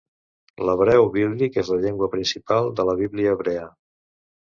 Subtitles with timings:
[0.67, 3.67] L'hebreu bíblic és la llengua principal de la Bíblia hebrea.